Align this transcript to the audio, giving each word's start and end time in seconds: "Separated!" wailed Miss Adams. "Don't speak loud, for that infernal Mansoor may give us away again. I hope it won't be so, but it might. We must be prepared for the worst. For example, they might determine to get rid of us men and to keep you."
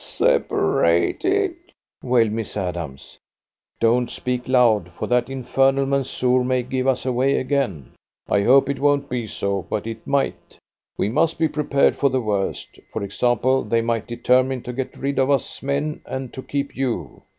"Separated!" 0.03 1.57
wailed 2.01 2.31
Miss 2.31 2.57
Adams. 2.57 3.19
"Don't 3.79 4.09
speak 4.09 4.47
loud, 4.47 4.89
for 4.91 5.05
that 5.05 5.29
infernal 5.29 5.85
Mansoor 5.85 6.43
may 6.43 6.63
give 6.63 6.87
us 6.87 7.05
away 7.05 7.35
again. 7.37 7.91
I 8.27 8.41
hope 8.41 8.67
it 8.67 8.79
won't 8.79 9.09
be 9.11 9.27
so, 9.27 9.61
but 9.69 9.85
it 9.85 10.07
might. 10.07 10.57
We 10.97 11.07
must 11.09 11.37
be 11.37 11.47
prepared 11.47 11.95
for 11.97 12.09
the 12.09 12.19
worst. 12.19 12.79
For 12.91 13.03
example, 13.03 13.61
they 13.63 13.83
might 13.83 14.07
determine 14.07 14.63
to 14.63 14.73
get 14.73 14.97
rid 14.97 15.19
of 15.19 15.29
us 15.29 15.61
men 15.61 16.01
and 16.07 16.33
to 16.33 16.41
keep 16.41 16.75
you." 16.75 17.21